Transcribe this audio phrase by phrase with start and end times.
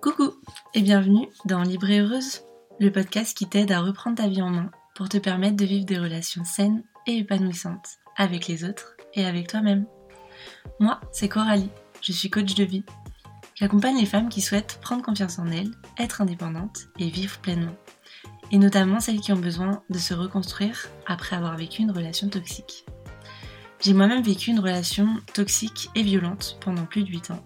[0.00, 0.32] Coucou
[0.72, 2.40] et bienvenue dans Libre Heureuse,
[2.80, 5.84] le podcast qui t'aide à reprendre ta vie en main pour te permettre de vivre
[5.84, 9.84] des relations saines et épanouissantes avec les autres et avec toi-même.
[10.80, 11.68] Moi, c'est Coralie,
[12.00, 12.84] je suis coach de vie.
[13.54, 17.76] J'accompagne les femmes qui souhaitent prendre confiance en elles, être indépendantes et vivre pleinement.
[18.52, 22.86] Et notamment celles qui ont besoin de se reconstruire après avoir vécu une relation toxique.
[23.80, 27.44] J'ai moi-même vécu une relation toxique et violente pendant plus de 8 ans.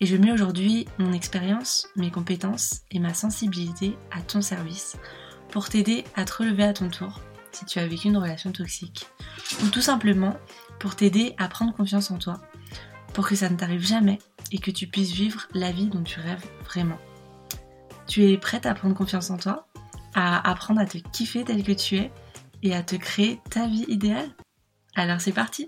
[0.00, 4.96] Et je mets aujourd'hui mon expérience, mes compétences et ma sensibilité à ton service
[5.50, 7.20] pour t'aider à te relever à ton tour
[7.52, 9.06] si tu as vécu une relation toxique.
[9.62, 10.36] Ou tout simplement
[10.80, 12.40] pour t'aider à prendre confiance en toi,
[13.12, 14.18] pour que ça ne t'arrive jamais
[14.50, 16.98] et que tu puisses vivre la vie dont tu rêves vraiment.
[18.06, 19.68] Tu es prête à prendre confiance en toi,
[20.14, 22.12] à apprendre à te kiffer tel que tu es
[22.62, 24.30] et à te créer ta vie idéale?
[24.96, 25.66] Alors c'est parti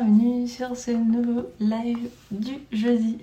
[0.00, 3.18] Bienvenue sur ce nouveau live du jeudi.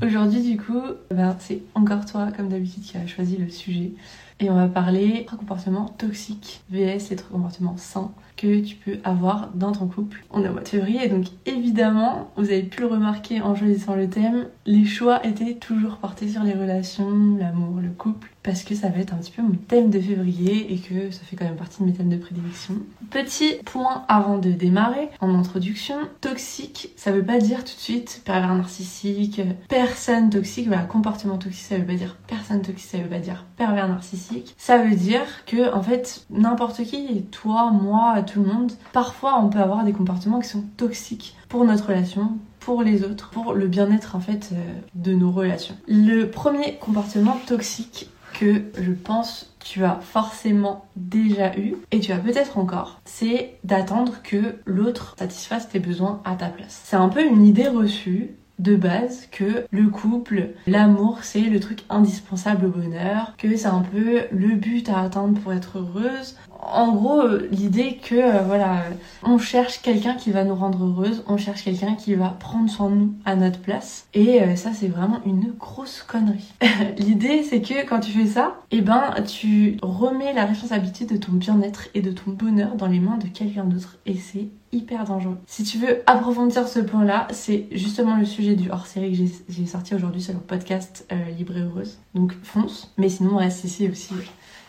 [0.00, 3.92] Aujourd'hui du coup, ben, c'est encore toi comme d'habitude qui a choisi le sujet.
[4.38, 9.72] Et on va parler comportement toxique vs les comportements sains que tu peux avoir dans
[9.72, 10.24] ton couple.
[10.30, 14.08] On est au mois février donc évidemment, vous avez pu le remarquer en choisissant le
[14.08, 18.88] thème, les choix étaient toujours portés sur les relations, l'amour, le couple parce que ça
[18.88, 21.56] va être un petit peu mon thème de février et que ça fait quand même
[21.56, 22.74] partie de mes thèmes de prédilection.
[23.10, 28.22] Petit point avant de démarrer, en introduction, toxique, ça veut pas dire tout de suite
[28.24, 33.08] pervers narcissique, personne toxique, voilà, comportement toxique, ça veut pas dire personne toxique, ça veut
[33.08, 34.54] pas dire pervers narcissique.
[34.58, 39.48] Ça veut dire que, en fait, n'importe qui, toi, moi, tout le monde, parfois on
[39.48, 43.66] peut avoir des comportements qui sont toxiques pour notre relation, pour les autres, pour le
[43.66, 44.56] bien-être en fait euh,
[44.94, 45.76] de nos relations.
[45.88, 52.18] Le premier comportement toxique que je pense tu as forcément déjà eu et tu as
[52.18, 56.80] peut-être encore, c'est d'attendre que l'autre satisfasse tes besoins à ta place.
[56.84, 61.80] C'est un peu une idée reçue de base que le couple, l'amour, c'est le truc
[61.90, 66.36] indispensable au bonheur, que c'est un peu le but à atteindre pour être heureuse.
[66.62, 68.84] En gros, l'idée que euh, voilà,
[69.24, 72.88] on cherche quelqu'un qui va nous rendre heureuse, on cherche quelqu'un qui va prendre soin
[72.88, 74.06] de nous à notre place.
[74.14, 76.52] Et euh, ça, c'est vraiment une grosse connerie.
[76.98, 81.32] l'idée, c'est que quand tu fais ça, eh ben, tu remets la responsabilité de ton
[81.32, 83.98] bien-être et de ton bonheur dans les mains de quelqu'un d'autre.
[84.06, 85.38] Et c'est hyper dangereux.
[85.46, 89.94] Si tu veux approfondir ce point-là, c'est justement le sujet du hors-série que j'ai sorti
[89.96, 91.98] aujourd'hui sur le podcast euh, Libre et Heureuse.
[92.14, 92.92] Donc fonce.
[92.96, 94.14] Mais sinon, reste ici aussi.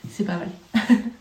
[0.10, 0.50] C'est pas mal.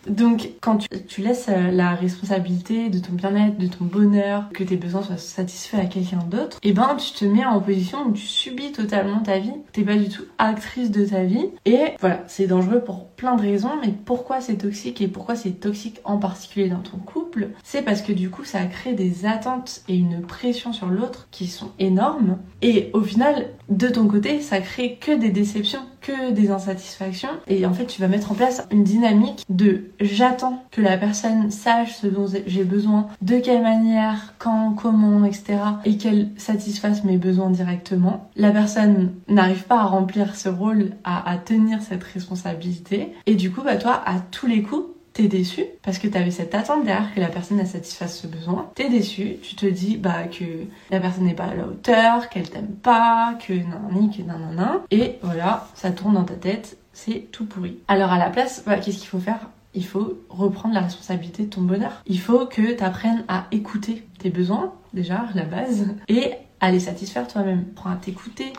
[0.09, 4.77] Donc, quand tu, laisses euh, la responsabilité de ton bien-être, de ton bonheur, que tes
[4.77, 8.13] besoins soient satisfaits à quelqu'un d'autre, et eh ben tu te mets en position où
[8.13, 9.53] tu subis totalement ta vie.
[9.73, 11.47] T'es pas du tout actrice de ta vie.
[11.67, 13.71] Et voilà, c'est dangereux pour plein de raisons.
[13.81, 17.51] Mais pourquoi c'est toxique et pourquoi c'est toxique en particulier dans ton couple?
[17.63, 21.47] C'est parce que du coup, ça crée des attentes et une pression sur l'autre qui
[21.47, 22.39] sont énormes.
[22.61, 27.31] Et au final, de ton côté, ça crée que des déceptions, que des insatisfactions.
[27.47, 31.51] Et en fait, tu vas mettre en place une dynamique de j'attends que la personne
[31.51, 35.59] sache ce dont j'ai besoin, de quelle manière, quand, comment, etc.
[35.85, 38.31] et qu'elle satisfasse mes besoins directement.
[38.37, 43.13] La personne n'arrive pas à remplir ce rôle, à, à tenir cette responsabilité.
[43.27, 46.55] Et du coup, bah toi, à tous les coups, t'es déçu parce que t'avais cette
[46.55, 48.71] attente derrière que la personne a satisfasse ce besoin.
[48.75, 50.45] T'es déçu, tu te dis bah que
[50.91, 54.81] la personne n'est pas à la hauteur, qu'elle t'aime pas, que nanani, que nanana.
[54.91, 57.79] Et voilà, ça tourne dans ta tête, c'est tout pourri.
[57.89, 59.49] Alors à la place, bah, qu'est-ce qu'il faut faire?
[59.75, 62.03] Il faut reprendre la responsabilité de ton bonheur.
[62.07, 66.81] Il faut que tu apprennes à écouter tes besoins, déjà, la base, et à les
[66.81, 67.65] satisfaire toi-même.
[67.73, 68.53] Apprends à t'écouter,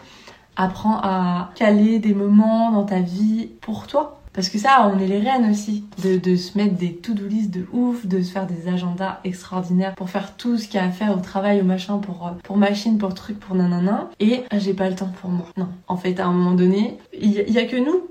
[0.55, 4.22] apprends à caler des moments dans ta vie pour toi.
[4.33, 7.51] Parce que ça, on est les reines aussi, de, de se mettre des to-do list
[7.51, 10.85] de ouf, de se faire des agendas extraordinaires pour faire tout ce qu'il y a
[10.85, 14.09] à faire au travail, au machin, pour, euh, pour machine, pour truc, pour nanana.
[14.19, 15.45] Et j'ai pas le temps pour moi.
[15.57, 15.69] Non.
[15.87, 18.07] En fait, à un moment donné, il y, a que nous.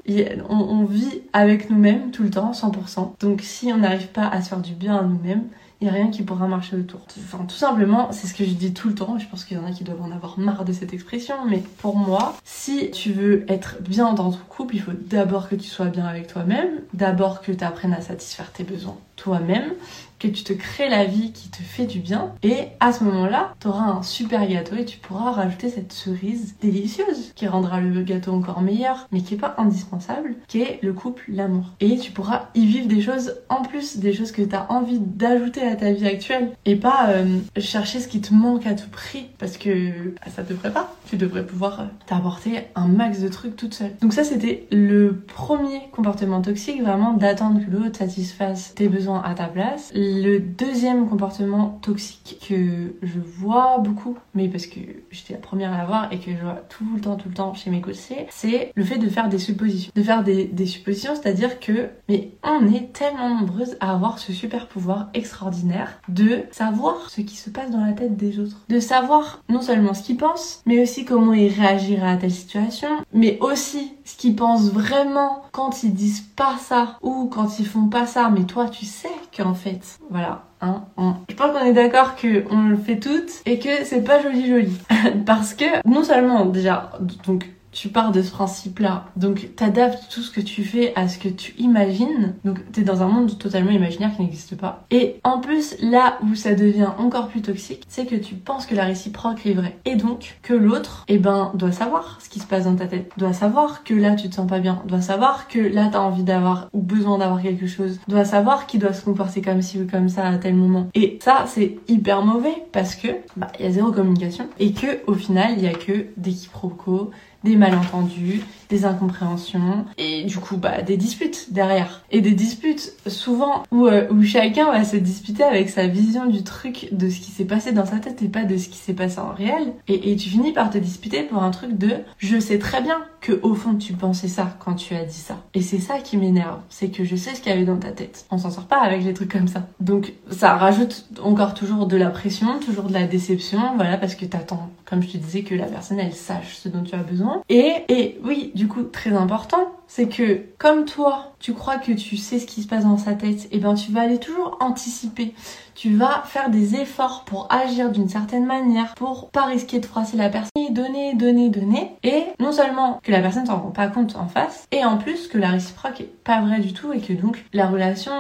[0.49, 3.19] on, on vit avec nous-mêmes tout le temps, 100%.
[3.21, 5.45] Donc si on n'arrive pas à se faire du bien à nous-mêmes,
[5.89, 7.01] a rien qui pourra marcher autour.
[7.19, 9.61] Enfin, tout simplement, c'est ce que je dis tout le temps, je pense qu'il y
[9.61, 13.13] en a qui doivent en avoir marre de cette expression, mais pour moi, si tu
[13.13, 16.81] veux être bien dans ton couple, il faut d'abord que tu sois bien avec toi-même,
[16.95, 19.75] d'abord que tu apprennes à satisfaire tes besoins toi-même,
[20.23, 22.33] que tu te crées la vie qui te fait du bien.
[22.43, 26.55] Et à ce moment-là, tu auras un super gâteau et tu pourras rajouter cette cerise
[26.63, 30.93] délicieuse qui rendra le gâteau encore meilleur, mais qui est pas indispensable, qui est le
[30.93, 31.65] couple, l'amour.
[31.81, 35.01] Et tu pourras y vivre des choses en plus, des choses que tu as envie
[35.01, 38.91] d'ajouter à ta vie actuelle et pas euh, chercher ce qui te manque à tout
[38.91, 40.95] prix parce que bah, ça te ferait pas.
[41.09, 43.97] Tu devrais pouvoir euh, t'apporter un max de trucs toute seule.
[44.01, 49.35] Donc ça c'était le premier comportement toxique, vraiment d'attendre que l'autre satisfasse tes besoins à
[49.35, 54.81] ta place Le deuxième comportement toxique que je vois beaucoup, mais parce que
[55.11, 57.55] j'étais la première à l'avoir et que je vois tout le temps, tout le temps
[57.55, 59.93] chez mes coachés, c'est le fait de faire des suppositions.
[59.95, 64.33] De faire des, des suppositions, c'est-à-dire que, mais on est tellement nombreuses à avoir ce
[64.33, 68.65] super pouvoir extraordinaire de savoir ce qui se passe dans la tête des autres.
[68.69, 72.89] De savoir non seulement ce qu'ils pensent, mais aussi comment ils réagiraient à telle situation,
[73.13, 77.89] mais aussi ce qu'ils pensent vraiment quand ils disent pas ça ou quand ils font
[77.89, 80.85] pas ça, mais toi tu sais qu'en fait, voilà, Hein,
[81.29, 84.79] Je pense qu'on est d'accord qu'on le fait toutes et que c'est pas joli joli.
[85.27, 86.93] Parce que non seulement déjà,
[87.27, 89.07] donc tu pars de ce principe-là.
[89.17, 92.35] Donc, t'adaptes tout ce que tu fais à ce que tu imagines.
[92.45, 94.85] Donc, t'es dans un monde totalement imaginaire qui n'existe pas.
[94.91, 98.75] Et en plus, là où ça devient encore plus toxique, c'est que tu penses que
[98.75, 99.79] la réciproque est vraie.
[99.85, 103.11] Et donc, que l'autre, eh ben, doit savoir ce qui se passe dans ta tête.
[103.17, 104.83] Doit savoir que là, tu te sens pas bien.
[104.87, 107.99] Doit savoir que là, t'as envie d'avoir ou besoin d'avoir quelque chose.
[108.09, 110.89] Doit savoir qu'il doit se comporter comme ci ou comme ça à tel moment.
[110.95, 114.47] Et ça, c'est hyper mauvais parce que, bah, il y a zéro communication.
[114.59, 117.11] Et que, au final, il y a que des quiproquos,
[117.45, 122.03] des malentendus, des incompréhensions et du coup bah des disputes derrière.
[122.11, 126.43] Et des disputes souvent où, euh, où chacun va se disputer avec sa vision du
[126.43, 128.95] truc de ce qui s'est passé dans sa tête et pas de ce qui s'est
[128.95, 129.75] passé en réel.
[129.89, 132.97] Et, et tu finis par te disputer pour un truc de je sais très bien
[133.21, 135.37] que au fond tu pensais ça quand tu as dit ça.
[135.55, 137.91] Et c'est ça qui m'énerve, c'est que je sais ce qu'il y avait dans ta
[137.91, 138.25] tête.
[138.31, 139.69] On s'en sort pas avec les trucs comme ça.
[139.81, 144.25] Donc ça rajoute encore toujours de la pression, toujours de la déception, voilà parce que
[144.25, 147.43] t'attends, comme je te disais, que la personne elle sache ce dont tu as besoin.
[147.55, 152.39] Et, oui, du coup, très important, c'est que comme toi, tu crois que tu sais
[152.39, 155.35] ce qui se passe dans sa tête, et eh ben tu vas aller toujours anticiper.
[155.75, 160.17] Tu vas faire des efforts pour agir d'une certaine manière, pour pas risquer de froisser
[160.17, 161.91] la personne, donner, donner, donner.
[162.03, 165.29] Et non seulement que la personne s'en rend pas compte en face, et en plus
[165.29, 168.13] que la réciproque est pas vraie du tout et que donc la relation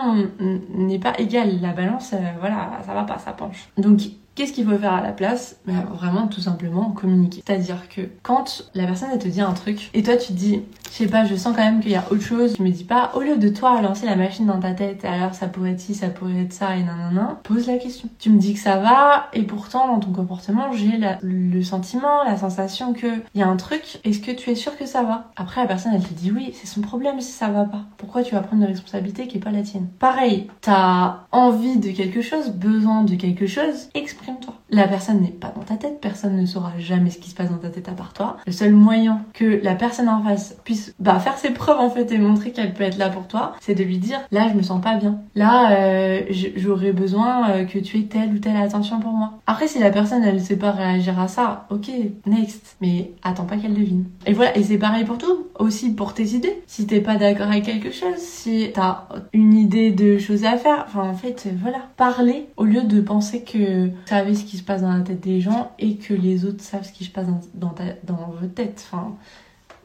[0.75, 1.59] n'est pas égale.
[1.63, 3.71] La balance, euh, voilà, ça va pas, ça penche.
[3.79, 4.01] Donc
[4.35, 5.57] Qu'est-ce qu'il faut faire à la place?
[5.67, 7.43] Ben, Vraiment, tout simplement, communiquer.
[7.47, 10.63] C'est-à-dire que quand la personne, elle te dit un truc, et toi, tu te dis,
[10.91, 12.85] je sais pas, je sens quand même qu'il y a autre chose, tu me dis
[12.85, 15.81] pas, au lieu de toi lancer la machine dans ta tête, alors ça pourrait être
[15.81, 18.09] ci, ça pourrait être ça, et nanana, pose la question.
[18.19, 22.37] Tu me dis que ça va, et pourtant, dans ton comportement, j'ai le sentiment, la
[22.37, 25.31] sensation que il y a un truc, est-ce que tu es sûr que ça va?
[25.37, 27.83] Après, la personne, elle te dit oui, c'est son problème si ça va pas.
[27.97, 29.89] Pourquoi tu vas prendre une responsabilité qui est pas la tienne?
[29.99, 33.89] Pareil, t'as envie de quelque chose, besoin de quelque chose,
[34.25, 37.35] toi La personne n'est pas dans ta tête, personne ne saura jamais ce qui se
[37.35, 38.39] passe dans ta tête à part toi.
[38.47, 42.11] Le seul moyen que la personne en face puisse bah, faire ses preuves en fait
[42.11, 44.63] et montrer qu'elle peut être là pour toi, c'est de lui dire là je me
[44.63, 45.19] sens pas bien.
[45.35, 46.23] Là euh,
[46.57, 49.35] j'aurais besoin euh, que tu aies telle ou telle attention pour moi.
[49.47, 51.91] Après si la personne elle sait pas réagir à ça, ok,
[52.25, 52.77] next.
[52.81, 54.07] Mais attends pas qu'elle devine.
[54.25, 56.63] Et voilà, et c'est pareil pour tout, aussi pour tes idées.
[56.67, 59.05] Si t'es pas d'accord avec quelque chose, si t'as
[59.35, 63.43] une idée de choses à faire, enfin en fait voilà, parler au lieu de penser
[63.43, 66.63] que savez ce qui se passe dans la tête des gens et que les autres
[66.63, 68.87] savent ce qui se passe dans, ta, dans votre tête.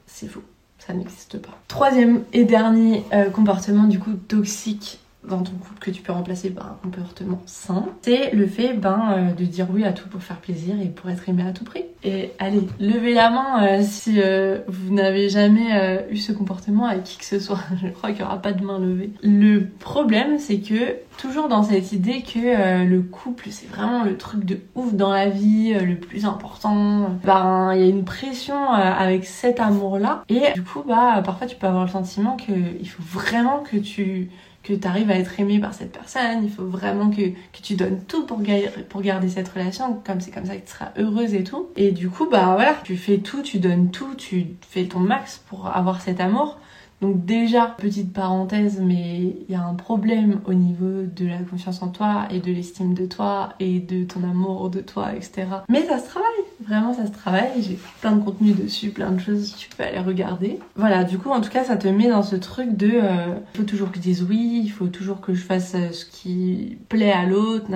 [0.06, 0.44] C'est faux.
[0.80, 1.58] Ça n'existe pas.
[1.68, 6.50] Troisième et dernier euh, comportement du coup toxique dans ton couple que tu peux remplacer
[6.50, 10.22] par un comportement sain, c'est le fait ben, euh, de dire oui à tout pour
[10.22, 11.86] faire plaisir et pour être aimé à tout prix.
[12.04, 17.04] Et allez, levez la main euh, si euh, vous n'avez jamais eu ce comportement avec
[17.04, 17.60] qui que ce soit.
[17.82, 19.12] Je crois qu'il n'y aura pas de main levée.
[19.22, 24.46] Le problème, c'est que toujours dans cette idée que le couple, c'est vraiment le truc
[24.46, 29.26] de ouf dans la vie, le plus important, ben il y a une pression avec
[29.26, 30.24] cet amour-là.
[30.30, 34.30] Et du coup, bah parfois tu peux avoir le sentiment qu'il faut vraiment que tu
[34.68, 37.76] que tu arrives à être aimé par cette personne, il faut vraiment que, que tu
[37.76, 38.42] donnes tout pour,
[38.90, 41.68] pour garder cette relation, comme c'est comme ça que tu seras heureuse et tout.
[41.76, 45.42] Et du coup, bah voilà, tu fais tout, tu donnes tout, tu fais ton max
[45.48, 46.58] pour avoir cet amour.
[47.00, 51.84] Donc déjà, petite parenthèse, mais il y a un problème au niveau de la confiance
[51.84, 55.46] en toi et de l'estime de toi et de ton amour de toi, etc.
[55.70, 56.30] Mais ça se travaille,
[56.68, 57.62] vraiment ça se travaille.
[57.62, 60.60] J'ai plein de contenu dessus, plein de choses, tu peux aller regarder.
[60.76, 63.58] Voilà, du coup en tout cas ça te met dans ce truc de euh, il
[63.60, 66.78] faut toujours que je dise oui, il faut toujours que je fasse euh, ce qui
[66.90, 67.68] plaît à l'autre,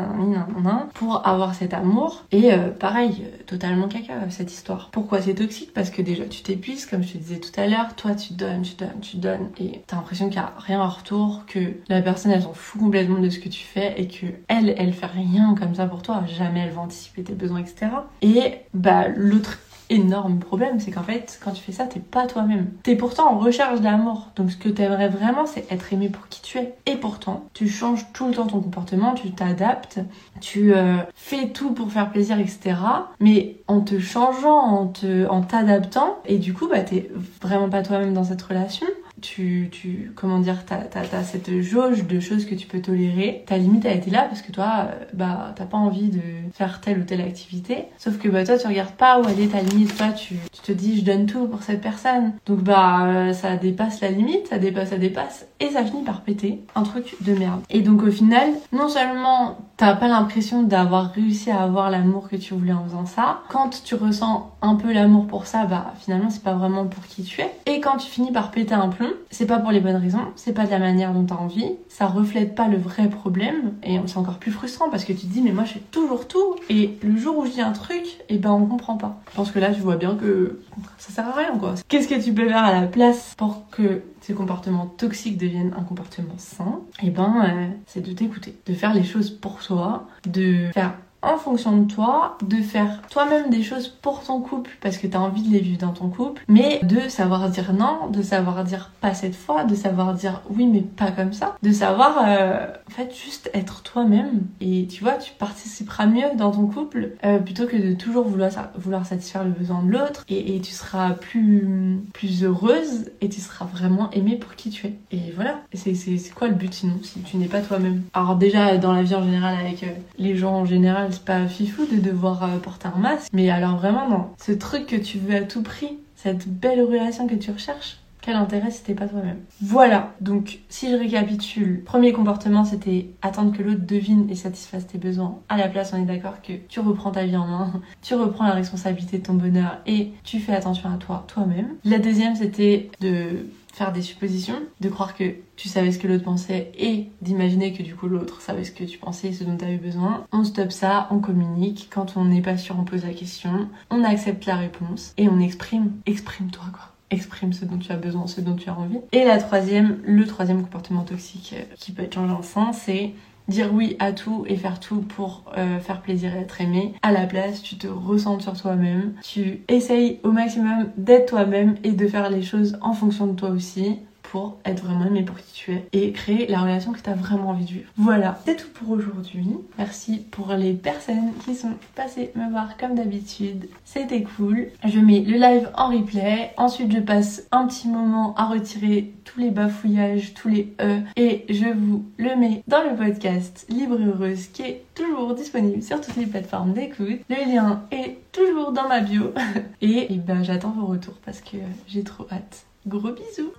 [0.93, 2.25] pour avoir cet amour.
[2.31, 4.89] Et euh, pareil, totalement caca cette histoire.
[4.91, 5.73] Pourquoi c'est toxique?
[5.73, 8.61] Parce que déjà tu t'épuises, comme je te disais tout à l'heure, toi tu donnes,
[8.61, 12.01] tu donnes, tu donnes et t'as l'impression qu'il n'y a rien en retour, que la
[12.01, 15.05] personne elle s'en fout complètement de ce que tu fais et que elle, elle fait
[15.05, 17.87] rien comme ça pour toi, jamais elle va anticiper tes besoins, etc.
[18.21, 19.59] Et bah l'autre
[19.91, 22.67] énorme problème, c'est qu'en fait, quand tu fais ça, t'es pas toi-même.
[22.81, 24.29] T'es pourtant en recherche d'amour.
[24.35, 26.73] Donc ce que t'aimerais vraiment, c'est être aimé pour qui tu es.
[26.85, 29.99] Et pourtant, tu changes tout le temps ton comportement, tu t'adaptes,
[30.39, 32.75] tu euh, fais tout pour faire plaisir, etc.
[33.19, 37.11] Mais en te changeant, en te, en t'adaptant, et du coup, bah t'es
[37.41, 38.87] vraiment pas toi-même dans cette relation
[39.21, 43.43] tu, tu comment dire, t'as, t'as, cette jauge de choses que tu peux tolérer.
[43.45, 46.21] Ta limite a été là parce que toi, euh, bah, t'as pas envie de
[46.53, 47.85] faire telle ou telle activité.
[47.97, 49.95] Sauf que bah, toi, tu regardes pas où elle est ta limite.
[49.95, 52.33] Toi, tu, tu te dis, je donne tout pour cette personne.
[52.45, 55.47] Donc, bah, euh, ça dépasse la limite, ça dépasse, ça dépasse.
[55.59, 56.63] Et ça finit par péter.
[56.75, 57.61] Un truc de merde.
[57.69, 62.35] Et donc, au final, non seulement t'as pas l'impression d'avoir réussi à avoir l'amour que
[62.35, 66.29] tu voulais en faisant ça, quand tu ressens un peu l'amour pour ça, bah, finalement,
[66.29, 67.49] c'est pas vraiment pour qui tu es.
[67.65, 70.53] Et quand tu finis par péter un plomb, c'est pas pour les bonnes raisons, c'est
[70.53, 74.17] pas de la manière dont t'as envie, ça reflète pas le vrai problème, et c'est
[74.17, 76.99] encore plus frustrant parce que tu te dis, mais moi je fais toujours tout, et
[77.01, 79.19] le jour où je dis un truc, et eh ben on comprend pas.
[79.31, 80.61] Je pense que là, tu vois bien que
[80.99, 81.73] ça sert à rien quoi.
[81.87, 85.83] Qu'est-ce que tu peux faire à la place pour que ces comportements toxiques deviennent un
[85.83, 90.07] comportement sain Et eh ben, euh, c'est de t'écouter, de faire les choses pour toi,
[90.25, 94.97] de faire en fonction de toi, de faire toi-même des choses pour ton couple parce
[94.97, 98.07] que tu as envie de les vivre dans ton couple, mais de savoir dire non,
[98.09, 101.71] de savoir dire pas cette fois, de savoir dire oui mais pas comme ça, de
[101.71, 104.41] savoir euh, en fait juste être toi-même.
[104.59, 108.51] Et tu vois tu participeras mieux dans ton couple euh, plutôt que de toujours vouloir,
[108.75, 113.65] vouloir satisfaire le besoin de l'autre et, tu seras plus, plus heureuse et tu seras
[113.65, 114.93] vraiment aimée pour qui tu es.
[115.11, 115.95] Et voilà, c'est
[116.35, 118.03] quoi le but sinon si tu n'es pas toi-même?
[118.13, 119.87] Alors déjà dans la vie en général avec euh,
[120.17, 124.09] les gens en général pas fifou de devoir euh, porter un masque, mais alors vraiment
[124.09, 124.27] non.
[124.43, 128.35] Ce truc que tu veux à tout prix, cette belle relation que tu recherches, quel
[128.35, 133.63] intérêt si t'es pas toi-même Voilà, donc si je récapitule, premier comportement c'était attendre que
[133.63, 135.39] l'autre devine et satisfasse tes besoins.
[135.49, 138.45] À la place, on est d'accord que tu reprends ta vie en main, tu reprends
[138.45, 141.69] la responsabilité de ton bonheur et tu fais attention à toi toi-même.
[141.83, 146.23] La deuxième c'était de faire des suppositions, de croire que tu savais ce que l'autre
[146.23, 149.65] pensait et d'imaginer que du coup l'autre savait ce que tu pensais ce dont tu
[149.65, 150.25] avais besoin.
[150.31, 151.89] On stoppe ça, on communique.
[151.91, 155.39] Quand on n'est pas sûr, on pose la question, on accepte la réponse et on
[155.39, 155.93] exprime.
[156.05, 158.99] Exprime-toi quoi exprime ce dont tu as besoin, ce dont tu as envie.
[159.11, 163.13] Et la troisième, le troisième comportement toxique euh, qui peut être changeant c'est
[163.47, 166.93] dire oui à tout et faire tout pour euh, faire plaisir et être aimé.
[167.01, 171.91] À la place, tu te ressens sur toi-même, tu essayes au maximum d'être toi-même et
[171.91, 173.99] de faire les choses en fonction de toi aussi
[174.31, 177.15] pour être vraiment aimé pour qui tu es et créer la relation que tu as
[177.15, 177.91] vraiment envie de vivre.
[177.97, 179.45] Voilà, c'est tout pour aujourd'hui.
[179.77, 183.67] Merci pour les personnes qui sont passées me voir comme d'habitude.
[183.83, 184.67] C'était cool.
[184.87, 186.53] Je mets le live en replay.
[186.55, 191.45] Ensuite, je passe un petit moment à retirer tous les bafouillages, tous les E et
[191.49, 196.15] je vous le mets dans le podcast Libre Heureuse qui est toujours disponible sur toutes
[196.15, 197.19] les plateformes d'écoute.
[197.29, 199.33] Le lien est toujours dans ma bio
[199.81, 202.65] et, et ben j'attends vos retours parce que j'ai trop hâte.
[202.87, 203.51] Gros bisous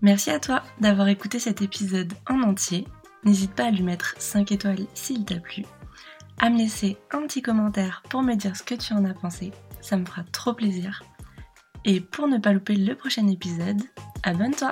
[0.00, 2.86] Merci à toi d'avoir écouté cet épisode en entier.
[3.24, 5.64] N'hésite pas à lui mettre 5 étoiles s'il t'a plu,
[6.38, 9.52] à me laisser un petit commentaire pour me dire ce que tu en as pensé,
[9.80, 11.02] ça me fera trop plaisir.
[11.84, 13.82] Et pour ne pas louper le prochain épisode,
[14.22, 14.70] abonne-toi